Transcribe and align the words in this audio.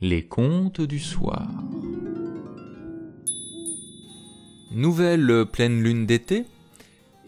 Les 0.00 0.24
contes 0.24 0.80
du 0.80 1.00
soir. 1.00 1.48
Nouvelle 4.70 5.44
pleine 5.44 5.82
lune 5.82 6.06
d'été. 6.06 6.44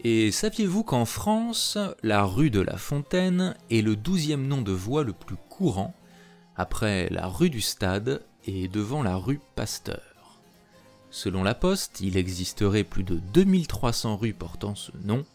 Et 0.05 0.31
saviez-vous 0.31 0.85
qu'en 0.85 1.03
France, 1.03 1.77
la 2.01 2.23
rue 2.23 2.49
de 2.49 2.61
la 2.61 2.77
Fontaine 2.77 3.55
est 3.69 3.81
le 3.81 3.97
douzième 3.97 4.47
nom 4.47 4.61
de 4.61 4.71
voie 4.71 5.03
le 5.03 5.11
plus 5.11 5.35
courant, 5.49 5.93
après 6.55 7.09
la 7.09 7.27
rue 7.27 7.49
du 7.49 7.59
Stade 7.59 8.23
et 8.45 8.69
devant 8.69 9.03
la 9.03 9.17
rue 9.17 9.41
Pasteur? 9.57 10.39
Selon 11.09 11.43
la 11.43 11.55
Poste, 11.55 11.99
il 11.99 12.15
existerait 12.15 12.85
plus 12.85 13.03
de 13.03 13.19
2300 13.33 14.15
rues 14.15 14.33
portant 14.33 14.75
ce 14.75 14.93
nom. 15.03 15.25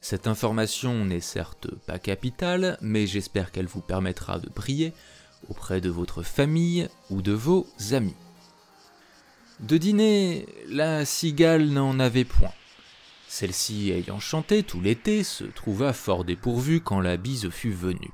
Cette 0.00 0.28
information 0.28 1.04
n'est 1.04 1.18
certes 1.18 1.74
pas 1.88 1.98
capitale, 1.98 2.78
mais 2.80 3.08
j'espère 3.08 3.50
qu'elle 3.50 3.66
vous 3.66 3.80
permettra 3.80 4.38
de 4.38 4.48
briller 4.48 4.92
auprès 5.48 5.80
de 5.80 5.90
votre 5.90 6.22
famille 6.22 6.88
ou 7.10 7.22
de 7.22 7.32
vos 7.32 7.66
amis. 7.92 8.16
De 9.60 9.76
dîner, 9.76 10.46
la 10.68 11.04
cigale 11.04 11.68
n'en 11.68 11.98
avait 11.98 12.24
point. 12.24 12.52
Celle-ci 13.26 13.90
ayant 13.90 14.20
chanté 14.20 14.62
tout 14.62 14.80
l'été 14.80 15.24
se 15.24 15.44
trouva 15.44 15.92
fort 15.92 16.24
dépourvue 16.24 16.80
quand 16.80 17.00
la 17.00 17.16
bise 17.16 17.50
fut 17.50 17.72
venue. 17.72 18.12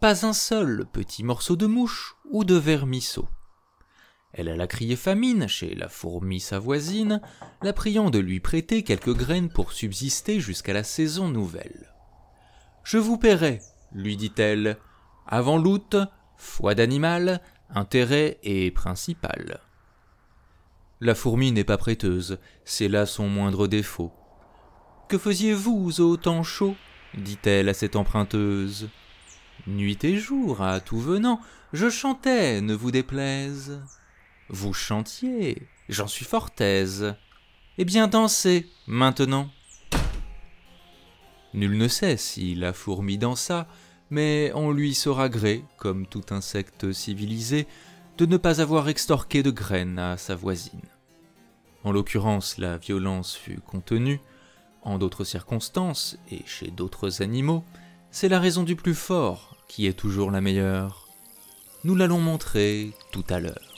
Pas 0.00 0.26
un 0.26 0.32
seul 0.32 0.86
petit 0.92 1.24
morceau 1.24 1.56
de 1.56 1.66
mouche 1.66 2.16
ou 2.30 2.44
de 2.44 2.54
vermisseau. 2.54 3.28
Elle 4.32 4.48
alla 4.48 4.66
crier 4.66 4.96
famine 4.96 5.46
chez 5.46 5.76
la 5.76 5.88
fourmi 5.88 6.40
sa 6.40 6.58
voisine, 6.58 7.20
la 7.62 7.72
priant 7.72 8.10
de 8.10 8.18
lui 8.18 8.40
prêter 8.40 8.82
quelques 8.82 9.14
graines 9.14 9.48
pour 9.48 9.72
subsister 9.72 10.40
jusqu'à 10.40 10.72
la 10.72 10.82
saison 10.82 11.28
nouvelle. 11.28 11.94
Je 12.82 12.98
vous 12.98 13.16
paierai, 13.16 13.60
lui 13.92 14.16
dit-elle, 14.16 14.76
avant 15.26 15.58
l'août, 15.58 15.96
foi 16.36 16.74
d'animal, 16.74 17.40
intérêt 17.70 18.38
et 18.42 18.70
principal. 18.70 19.60
La 21.00 21.14
fourmi 21.14 21.52
n'est 21.52 21.64
pas 21.64 21.76
prêteuse, 21.76 22.38
c'est 22.64 22.88
là 22.88 23.06
son 23.06 23.28
moindre 23.28 23.66
défaut. 23.66 24.12
Que 25.08 25.18
faisiez-vous 25.18 26.00
au 26.00 26.16
temps 26.16 26.42
chaud? 26.42 26.76
dit-elle 27.16 27.68
à 27.68 27.74
cette 27.74 27.96
emprunteuse. 27.96 28.88
Nuit 29.66 30.02
et 30.04 30.16
jour, 30.16 30.62
à 30.62 30.80
tout 30.80 30.98
venant, 30.98 31.40
je 31.72 31.88
chantais, 31.88 32.60
ne 32.60 32.74
vous 32.74 32.90
déplaise. 32.90 33.82
Vous 34.48 34.74
chantiez, 34.74 35.68
j'en 35.88 36.06
suis 36.06 36.24
fort 36.24 36.50
aise. 36.58 37.14
Eh 37.78 37.84
bien 37.84 38.08
dansez, 38.08 38.68
maintenant. 38.86 39.50
Nul 41.54 41.76
ne 41.76 41.88
sait 41.88 42.16
si 42.16 42.54
la 42.54 42.72
fourmi 42.72 43.16
dansa, 43.16 43.68
mais 44.14 44.52
on 44.54 44.70
lui 44.70 44.94
saura 44.94 45.28
gré, 45.28 45.64
comme 45.76 46.06
tout 46.06 46.22
insecte 46.30 46.92
civilisé, 46.92 47.66
de 48.16 48.26
ne 48.26 48.36
pas 48.36 48.60
avoir 48.60 48.88
extorqué 48.88 49.42
de 49.42 49.50
graines 49.50 49.98
à 49.98 50.16
sa 50.16 50.36
voisine. 50.36 50.88
En 51.82 51.90
l'occurrence, 51.90 52.56
la 52.58 52.78
violence 52.78 53.34
fut 53.34 53.58
contenue, 53.58 54.20
en 54.82 54.98
d'autres 54.98 55.24
circonstances 55.24 56.16
et 56.30 56.42
chez 56.46 56.70
d'autres 56.70 57.22
animaux, 57.22 57.64
c'est 58.12 58.28
la 58.28 58.38
raison 58.38 58.62
du 58.62 58.76
plus 58.76 58.94
fort 58.94 59.56
qui 59.66 59.88
est 59.88 59.98
toujours 59.98 60.30
la 60.30 60.40
meilleure. 60.40 61.08
Nous 61.82 61.96
l'allons 61.96 62.20
montrer 62.20 62.92
tout 63.10 63.24
à 63.28 63.40
l'heure. 63.40 63.74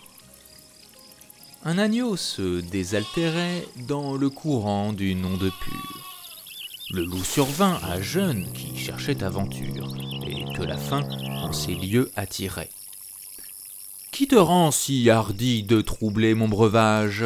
Un 1.65 1.79
agneau 1.79 2.15
se 2.17 2.61
désaltérait 2.61 3.67
dans 3.89 4.19
le 4.19 4.29
courant 4.29 4.93
d'une 4.93 5.25
onde 5.25 5.51
pure. 5.63 5.97
Le 6.91 7.05
loup 7.05 7.25
survint 7.25 7.81
à 7.83 8.03
jeune 8.03 8.53
qui 8.53 8.77
cherchait 8.77 9.25
aventure, 9.25 9.89
la 10.65 10.77
faim 10.77 11.03
en 11.29 11.53
ces 11.53 11.75
lieux 11.75 12.11
attirait. 12.17 12.71
Qui 14.13 14.29
te 14.29 14.37
rend 14.37 14.71
si 14.71 15.11
hardi 15.11 15.63
de 15.63 15.81
troubler 15.81 16.35
mon 16.35 16.49
breuvage? 16.49 17.25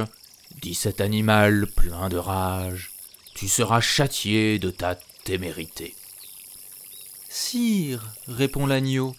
Dit 0.60 0.74
cet 0.74 1.00
animal 1.00 1.66
plein 1.66 2.08
de 2.08 2.16
rage. 2.16 2.90
Tu 3.34 3.48
seras 3.48 3.80
châtié 3.80 4.58
de 4.58 4.70
ta 4.70 4.96
témérité. 5.24 5.94
Sire, 7.28 8.04
répond 8.26 8.66
l'agneau, 8.66 9.14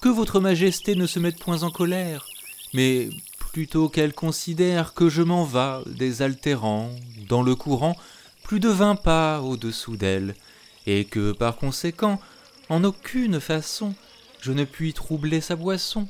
que 0.00 0.08
votre 0.08 0.40
majesté 0.40 0.94
ne 0.96 1.06
se 1.06 1.18
mette 1.18 1.38
point 1.38 1.62
en 1.62 1.70
colère, 1.70 2.26
mais 2.72 3.10
plutôt 3.52 3.88
qu'elle 3.88 4.14
considère 4.14 4.94
que 4.94 5.08
je 5.10 5.22
m'en 5.22 5.44
vas 5.44 5.82
désaltérant 5.86 6.90
dans 7.28 7.42
le 7.42 7.54
courant 7.54 7.96
plus 8.42 8.60
de 8.60 8.68
vingt 8.68 8.96
pas 8.96 9.42
au-dessous 9.42 9.96
d'elle, 9.96 10.34
et 10.86 11.04
que 11.04 11.32
par 11.32 11.56
conséquent, 11.56 12.18
en 12.70 12.84
aucune 12.84 13.40
façon, 13.40 13.94
je 14.40 14.52
ne 14.52 14.64
puis 14.64 14.94
troubler 14.94 15.42
sa 15.42 15.56
boisson. 15.56 16.08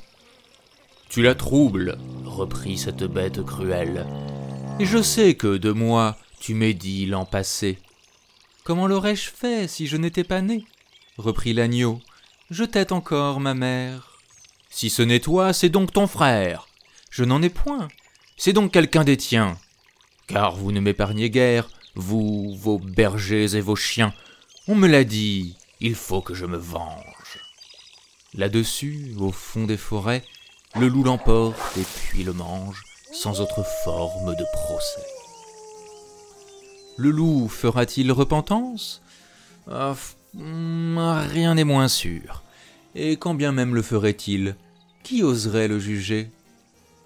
Tu 1.09 1.21
la 1.21 1.35
troubles, 1.35 1.97
reprit 2.23 2.77
cette 2.77 3.03
bête 3.03 3.43
cruelle, 3.43 4.07
et 4.79 4.85
je 4.85 5.01
sais 5.01 5.35
que 5.35 5.57
de 5.57 5.71
moi 5.71 6.17
tu 6.39 6.53
m'es 6.53 6.73
dit 6.73 7.05
l'an 7.05 7.25
passé. 7.25 7.77
Comment 8.63 8.87
l'aurais-je 8.87 9.29
fait 9.29 9.67
si 9.67 9.87
je 9.87 9.97
n'étais 9.97 10.23
pas 10.23 10.41
né? 10.41 10.63
reprit 11.17 11.53
l'agneau. 11.53 11.99
Je 12.49 12.63
t'aide 12.63 12.91
encore, 12.91 13.39
ma 13.39 13.53
mère. 13.53 14.19
Si 14.69 14.89
ce 14.89 15.01
n'est 15.01 15.19
toi, 15.19 15.53
c'est 15.53 15.69
donc 15.69 15.91
ton 15.91 16.07
frère. 16.07 16.67
Je 17.09 17.23
n'en 17.23 17.41
ai 17.41 17.49
point. 17.49 17.87
C'est 18.37 18.53
donc 18.53 18.71
quelqu'un 18.71 19.03
des 19.03 19.17
tiens. 19.17 19.57
Car 20.27 20.55
vous 20.55 20.71
ne 20.71 20.79
m'épargnez 20.79 21.29
guère, 21.29 21.69
vous, 21.95 22.55
vos 22.57 22.79
bergers 22.79 23.55
et 23.55 23.61
vos 23.61 23.75
chiens. 23.75 24.13
On 24.67 24.75
me 24.75 24.87
l'a 24.87 25.03
dit, 25.03 25.55
il 25.81 25.95
faut 25.95 26.21
que 26.21 26.33
je 26.33 26.45
me 26.45 26.57
venge. 26.57 27.39
Là-dessus, 28.33 29.13
au 29.19 29.31
fond 29.31 29.65
des 29.65 29.77
forêts, 29.77 30.23
le 30.79 30.87
loup 30.87 31.03
l'emporte 31.03 31.59
et 31.77 31.83
puis 31.83 32.23
le 32.23 32.33
mange, 32.33 32.83
sans 33.11 33.41
autre 33.41 33.65
forme 33.83 34.35
de 34.35 34.45
procès. 34.53 35.05
Le 36.97 37.09
loup 37.09 37.49
fera-t-il 37.49 38.11
repentance? 38.11 39.01
Ah, 39.69 39.95
hmm, 40.33 40.97
Rien 41.29 41.55
n'est 41.55 41.63
moins 41.63 41.87
sûr. 41.87 42.43
Et 42.95 43.17
quand 43.17 43.33
bien 43.33 43.51
même 43.51 43.75
le 43.75 43.81
ferait-il, 43.81 44.55
qui 45.03 45.23
oserait 45.23 45.67
le 45.67 45.79
juger? 45.79 46.29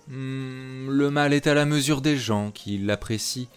Hmm, 0.08 0.90
Le 0.90 1.10
mal 1.10 1.34
est 1.34 1.48
à 1.48 1.54
la 1.54 1.66
mesure 1.66 2.02
des 2.02 2.18
gens 2.18 2.52
qui 2.52 2.78
l'apprécient, 2.78 3.48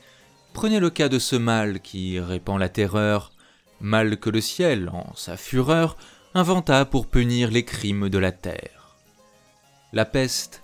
Prenez 0.54 0.80
le 0.80 0.90
cas 0.90 1.08
de 1.08 1.18
ce 1.18 1.36
mal 1.36 1.80
qui 1.80 2.18
répand 2.18 2.58
la 2.58 2.68
terreur, 2.68 3.32
mal 3.80 4.18
que 4.18 4.30
le 4.30 4.40
ciel, 4.40 4.90
en 4.92 5.14
sa 5.14 5.36
fureur, 5.36 5.96
inventa 6.34 6.84
pour 6.84 7.06
punir 7.06 7.50
les 7.50 7.64
crimes 7.64 8.08
de 8.08 8.18
la 8.18 8.32
terre. 8.32 8.96
La 9.92 10.04
peste, 10.04 10.62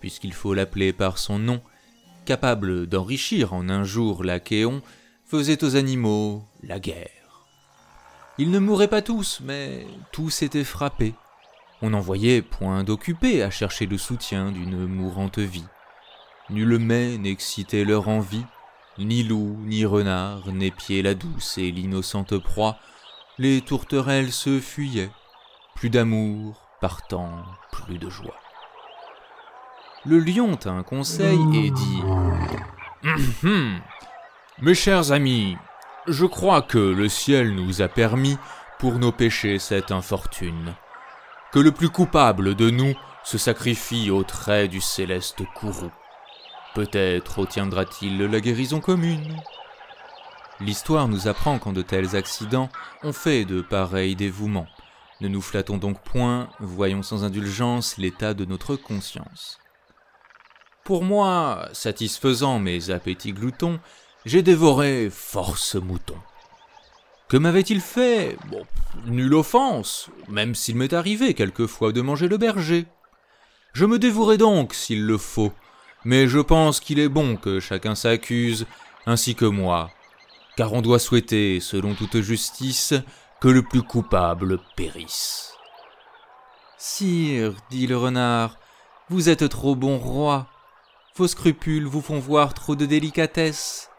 puisqu'il 0.00 0.32
faut 0.32 0.54
l'appeler 0.54 0.92
par 0.92 1.18
son 1.18 1.38
nom, 1.38 1.60
capable 2.24 2.86
d'enrichir 2.86 3.52
en 3.52 3.68
un 3.68 3.84
jour 3.84 4.24
l'Achéon, 4.24 4.82
faisait 5.24 5.64
aux 5.64 5.76
animaux 5.76 6.44
la 6.62 6.78
guerre. 6.78 7.46
Ils 8.38 8.50
ne 8.50 8.58
mouraient 8.58 8.88
pas 8.88 9.02
tous, 9.02 9.40
mais 9.44 9.86
tous 10.12 10.42
étaient 10.42 10.64
frappés. 10.64 11.14
On 11.82 11.90
n'en 11.90 12.00
voyait 12.00 12.42
point 12.42 12.84
d'occupés 12.84 13.42
à 13.42 13.50
chercher 13.50 13.86
le 13.86 13.98
soutien 13.98 14.52
d'une 14.52 14.86
mourante 14.86 15.38
vie. 15.38 15.66
Nul 16.50 16.78
mets 16.78 17.18
n'excitait 17.18 17.84
leur 17.84 18.08
envie, 18.08 18.44
ni 19.00 19.22
loup, 19.22 19.56
ni 19.64 19.84
renard, 19.84 20.52
n'épiaient 20.52 21.02
la 21.02 21.14
douce 21.14 21.58
et 21.58 21.70
l'innocente 21.70 22.38
proie, 22.38 22.76
les 23.38 23.60
tourterelles 23.60 24.32
se 24.32 24.60
fuyaient, 24.60 25.10
plus 25.74 25.90
d'amour, 25.90 26.68
partant, 26.80 27.44
plus 27.72 27.98
de 27.98 28.10
joie. 28.10 28.38
Le 30.04 30.18
lion 30.18 30.56
tint 30.56 30.82
conseil 30.82 31.38
et 31.54 31.70
dit 31.70 32.02
hum, 33.04 33.34
hum, 33.44 33.80
Mes 34.60 34.74
chers 34.74 35.12
amis, 35.12 35.56
je 36.06 36.26
crois 36.26 36.62
que 36.62 36.78
le 36.78 37.08
ciel 37.08 37.54
nous 37.54 37.82
a 37.82 37.88
permis, 37.88 38.38
pour 38.78 38.98
nos 38.98 39.12
péchés, 39.12 39.58
cette 39.58 39.90
infortune. 39.90 40.74
Que 41.52 41.58
le 41.58 41.72
plus 41.72 41.90
coupable 41.90 42.54
de 42.54 42.70
nous 42.70 42.94
se 43.24 43.36
sacrifie 43.36 44.10
au 44.10 44.22
trait 44.22 44.68
du 44.68 44.80
céleste 44.80 45.42
courroux. 45.54 45.92
Peut-être 46.74 47.40
obtiendra-t-il 47.40 48.18
la 48.22 48.40
guérison 48.40 48.80
commune. 48.80 49.36
L'histoire 50.60 51.08
nous 51.08 51.26
apprend 51.26 51.58
qu'en 51.58 51.72
de 51.72 51.82
tels 51.82 52.14
accidents, 52.14 52.68
on 53.02 53.12
fait 53.12 53.44
de 53.44 53.60
pareils 53.60 54.14
dévouements. 54.14 54.68
Ne 55.20 55.28
nous 55.28 55.40
flattons 55.40 55.78
donc 55.78 56.02
point, 56.02 56.48
voyons 56.60 57.02
sans 57.02 57.24
indulgence 57.24 57.96
l'état 57.96 58.34
de 58.34 58.44
notre 58.44 58.76
conscience. 58.76 59.58
Pour 60.84 61.02
moi, 61.02 61.68
satisfaisant 61.72 62.58
mes 62.58 62.90
appétits 62.90 63.32
gloutons, 63.32 63.80
j'ai 64.24 64.42
dévoré 64.42 65.08
force 65.10 65.74
moutons. 65.74 66.20
Que 67.28 67.36
m'avait-il 67.36 67.80
fait? 67.80 68.36
Bon, 68.48 68.64
nulle 69.06 69.34
offense, 69.34 70.08
même 70.28 70.54
s'il 70.54 70.76
m'est 70.76 70.92
arrivé 70.92 71.34
quelquefois 71.34 71.92
de 71.92 72.00
manger 72.00 72.28
le 72.28 72.38
berger. 72.38 72.86
Je 73.72 73.86
me 73.86 73.98
dévouerai 73.98 74.36
donc, 74.36 74.74
s'il 74.74 75.06
le 75.06 75.16
faut, 75.16 75.52
mais 76.04 76.28
je 76.28 76.38
pense 76.38 76.80
qu'il 76.80 76.98
est 76.98 77.08
bon 77.08 77.36
que 77.36 77.60
chacun 77.60 77.94
s'accuse, 77.94 78.66
ainsi 79.06 79.34
que 79.34 79.44
moi, 79.44 79.90
car 80.56 80.72
on 80.72 80.82
doit 80.82 80.98
souhaiter, 80.98 81.60
selon 81.60 81.94
toute 81.94 82.20
justice, 82.20 82.94
que 83.40 83.48
le 83.48 83.62
plus 83.62 83.82
coupable 83.82 84.58
périsse. 84.76 85.54
Sire, 86.76 87.54
dit 87.70 87.86
le 87.86 87.96
renard, 87.96 88.58
Vous 89.08 89.28
êtes 89.28 89.48
trop 89.48 89.74
bon 89.74 89.98
roi. 89.98 90.46
Vos 91.16 91.26
scrupules 91.26 91.86
vous 91.86 92.00
font 92.00 92.20
voir 92.20 92.54
trop 92.54 92.76
de 92.76 92.86
délicatesse. 92.86 93.90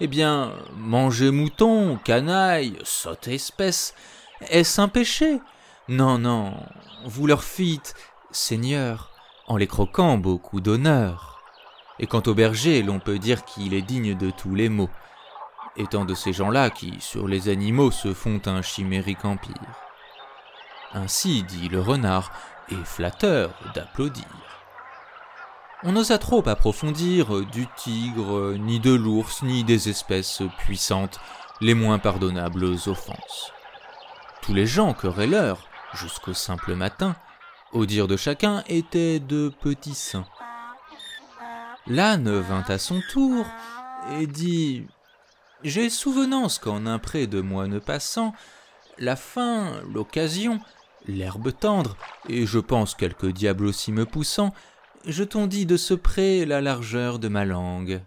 Eh 0.00 0.06
bien, 0.06 0.52
manger 0.76 1.30
mouton, 1.30 1.98
canaille, 2.04 2.78
sotte 2.82 3.28
espèce, 3.28 3.94
est-ce 4.48 4.80
un 4.80 4.88
péché? 4.88 5.40
Non, 5.88 6.18
non, 6.18 6.54
vous 7.04 7.26
leur 7.26 7.44
fîtes, 7.44 7.94
Seigneur, 8.30 9.10
en 9.46 9.56
les 9.56 9.66
croquant 9.66 10.16
beaucoup 10.16 10.60
d'honneur. 10.60 11.29
Et 12.00 12.06
quant 12.06 12.22
au 12.26 12.34
berger, 12.34 12.82
l'on 12.82 12.98
peut 12.98 13.18
dire 13.18 13.44
qu'il 13.44 13.74
est 13.74 13.82
digne 13.82 14.16
de 14.16 14.30
tous 14.30 14.54
les 14.54 14.70
maux, 14.70 14.90
étant 15.76 16.06
de 16.06 16.14
ces 16.14 16.32
gens-là 16.32 16.70
qui, 16.70 16.96
sur 16.98 17.28
les 17.28 17.50
animaux, 17.50 17.90
se 17.90 18.14
font 18.14 18.40
un 18.46 18.62
chimérique 18.62 19.24
empire. 19.24 19.54
Ainsi 20.94 21.42
dit 21.42 21.68
le 21.68 21.80
renard, 21.80 22.32
et 22.70 22.84
flatteur 22.84 23.50
d'applaudir. 23.74 24.24
On 25.82 25.92
n'osa 25.92 26.18
trop 26.18 26.46
approfondir 26.48 27.44
du 27.46 27.66
tigre, 27.76 28.54
ni 28.58 28.80
de 28.80 28.94
l'ours, 28.94 29.42
ni 29.42 29.64
des 29.64 29.88
espèces 29.88 30.42
puissantes, 30.58 31.20
les 31.60 31.74
moins 31.74 31.98
pardonnables 31.98 32.64
offenses. 32.64 33.52
Tous 34.40 34.54
les 34.54 34.66
gens 34.66 34.94
querelleurs, 34.94 35.68
jusqu'au 35.94 36.32
simple 36.32 36.74
matin, 36.74 37.14
au 37.72 37.86
dire 37.86 38.08
de 38.08 38.16
chacun, 38.16 38.62
étaient 38.68 39.20
de 39.20 39.52
petits 39.60 39.94
saints. 39.94 40.26
L'âne 41.86 42.30
vint 42.40 42.64
à 42.68 42.78
son 42.78 43.00
tour 43.10 43.46
et 44.18 44.26
dit 44.26 44.86
J'ai 45.62 45.90
souvenance 45.90 46.58
qu'en 46.58 46.86
un 46.86 46.98
pré 46.98 47.26
de 47.26 47.40
moine 47.40 47.80
passant, 47.80 48.34
la 48.98 49.16
faim, 49.16 49.80
l'occasion, 49.92 50.60
l'herbe 51.06 51.52
tendre, 51.58 51.96
et 52.28 52.46
je 52.46 52.58
pense 52.58 52.94
quelque 52.94 53.26
diable 53.26 53.66
aussi 53.66 53.92
me 53.92 54.04
poussant, 54.04 54.52
je 55.06 55.24
t'en 55.24 55.46
dis 55.46 55.66
de 55.66 55.76
ce 55.76 55.94
près 55.94 56.44
la 56.44 56.60
largeur 56.60 57.18
de 57.18 57.28
ma 57.28 57.44
langue. 57.44 58.02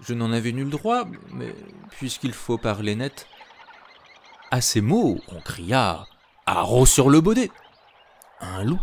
Je 0.00 0.12
n'en 0.12 0.32
avais 0.32 0.52
nul 0.52 0.68
droit, 0.68 1.04
mais 1.32 1.54
puisqu'il 1.90 2.34
faut 2.34 2.58
parler 2.58 2.94
net. 2.94 3.26
À 4.50 4.60
ces 4.60 4.82
mots, 4.82 5.18
on 5.28 5.40
cria 5.40 6.06
Haro 6.46 6.84
sur 6.84 7.08
le 7.08 7.20
baudet 7.20 7.50
Un 8.40 8.64
loup, 8.64 8.82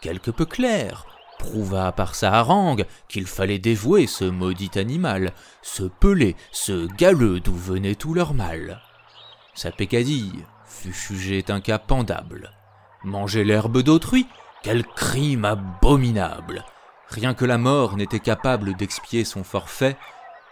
quelque 0.00 0.30
peu 0.30 0.44
clair, 0.44 1.06
prouva 1.40 1.90
par 1.90 2.14
sa 2.14 2.34
harangue 2.34 2.84
qu'il 3.08 3.26
fallait 3.26 3.58
dévouer 3.58 4.06
ce 4.06 4.24
maudit 4.24 4.70
animal, 4.76 5.32
ce 5.62 5.84
pelé, 5.84 6.36
ce 6.52 6.86
galeux 6.96 7.40
d'où 7.40 7.54
venait 7.54 7.94
tout 7.94 8.12
leur 8.12 8.34
mal. 8.34 8.82
Sa 9.54 9.72
pécadille 9.72 10.44
fut 10.66 10.92
jugée 10.92 11.42
un 11.48 11.62
cas 11.62 11.78
pendable. 11.78 12.52
Manger 13.04 13.44
l'herbe 13.44 13.82
d'autrui, 13.82 14.26
quel 14.62 14.84
crime 14.84 15.46
abominable 15.46 16.64
Rien 17.08 17.32
que 17.32 17.46
la 17.46 17.56
mort 17.56 17.96
n'était 17.96 18.20
capable 18.20 18.74
d'expier 18.74 19.24
son 19.24 19.42
forfait, 19.42 19.96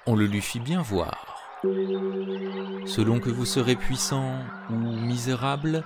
on 0.06 0.17
le 0.17 0.25
lui 0.25 0.40
fit 0.40 0.61
bien 0.61 0.81
voir. 0.81 1.37
Selon 2.87 3.20
que 3.20 3.31
vous 3.31 3.44
serez 3.44 3.76
puissant 3.76 4.38
ou 4.70 4.75
misérable, 4.75 5.85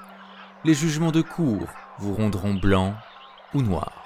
les 0.65 0.75
jugements 0.75 1.11
de 1.11 1.23
cour 1.23 1.67
vous 1.99 2.15
rendront 2.15 2.55
blanc 2.55 2.95
ou 3.53 3.63
noir. 3.63 4.02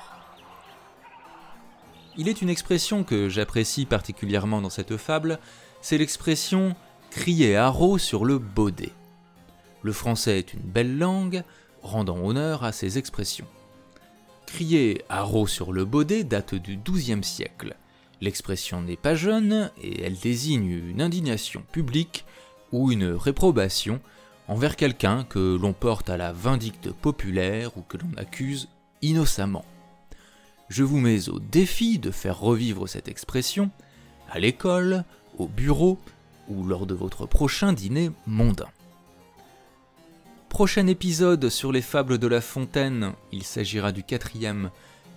Il 2.19 2.29
est 2.29 2.41
une 2.41 2.49
expression 2.49 3.05
que 3.05 3.29
j'apprécie 3.29 3.85
particulièrement 3.85 4.63
dans 4.63 4.71
cette 4.71 4.97
fable, 4.97 5.39
c'est 5.83 5.99
l'expression 5.99 6.75
crier 7.11 7.57
haro 7.57 7.99
sur 7.99 8.25
le 8.25 8.39
baudet. 8.39 8.93
Le 9.83 9.93
français 9.93 10.39
est 10.39 10.55
une 10.55 10.61
belle 10.61 10.97
langue, 10.97 11.45
rendant 11.83 12.19
honneur 12.19 12.65
à 12.65 12.73
ces 12.73 12.97
expressions. 12.97 13.47
Crier 14.47 15.03
haro 15.09 15.47
sur 15.47 15.73
le 15.73 15.85
baudet 15.85 16.25
date 16.25 16.55
du 16.55 16.79
XIIe 16.79 17.23
siècle. 17.23 17.77
L'expression 18.23 18.81
n'est 18.81 18.97
pas 18.97 19.15
jeune 19.15 19.71
et 19.83 20.03
elle 20.03 20.19
désigne 20.19 20.71
une 20.71 21.03
indignation 21.03 21.63
publique 21.71 22.25
ou 22.73 22.91
une 22.91 23.11
réprobation 23.11 24.01
envers 24.49 24.77
quelqu'un 24.77 25.25
que 25.25 25.59
l'on 25.61 25.75
porte 25.75 26.09
à 26.09 26.17
la 26.17 26.33
vindicte 26.33 26.91
populaire 26.91 27.77
ou 27.77 27.83
que 27.83 27.99
l'on 27.99 28.17
accuse 28.17 28.69
innocemment. 29.03 29.65
Je 30.69 30.83
vous 30.83 30.99
mets 30.99 31.29
au 31.29 31.39
défi 31.39 31.99
de 31.99 32.11
faire 32.11 32.41
revivre 32.41 32.89
cette 32.89 33.09
expression 33.09 33.71
à 34.29 34.41
l'école, 34.41 35.05
au 35.39 35.47
bureau 35.47 35.99
ou 36.49 36.65
lors 36.65 36.87
de 36.87 36.95
votre 36.95 37.27
prochain 37.27 37.73
dîner 37.73 38.11
mondain. 38.27 38.69
Prochain 40.49 40.87
épisode 40.89 41.51
sur 41.51 41.71
les 41.71 41.83
fables 41.83 42.19
de 42.19 42.27
La 42.27 42.41
Fontaine, 42.41 43.13
il 43.31 43.45
s'agira 43.45 43.93
du 43.93 44.03
quatrième, 44.03 44.71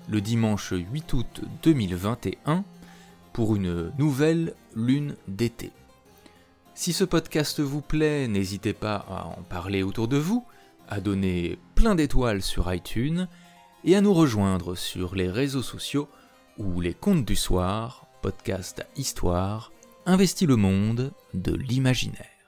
le 0.07 0.21
dimanche 0.21 0.73
8 0.73 1.13
août 1.13 1.41
2021, 1.63 2.63
pour 3.33 3.55
une 3.55 3.91
nouvelle 3.97 4.53
lune 4.75 5.15
d'été. 5.27 5.71
Si 6.75 6.93
ce 6.93 7.03
podcast 7.03 7.59
vous 7.59 7.81
plaît, 7.81 8.27
n'hésitez 8.27 8.73
pas 8.73 9.05
à 9.09 9.25
en 9.25 9.43
parler 9.43 9.81
autour 9.81 10.07
de 10.07 10.17
vous, 10.17 10.45
à 10.87 10.99
donner 10.99 11.57
plein 11.73 11.95
d'étoiles 11.95 12.41
sur 12.41 12.71
iTunes 12.73 13.27
et 13.83 13.95
à 13.95 14.01
nous 14.01 14.13
rejoindre 14.13 14.75
sur 14.75 15.15
les 15.15 15.29
réseaux 15.29 15.63
sociaux 15.63 16.09
ou 16.57 16.81
les 16.81 16.93
contes 16.93 17.25
du 17.25 17.35
soir, 17.35 18.07
podcast 18.21 18.81
à 18.81 18.99
histoire, 18.99 19.71
investit 20.05 20.45
le 20.45 20.55
monde 20.55 21.13
de 21.33 21.53
l'imaginaire. 21.53 22.38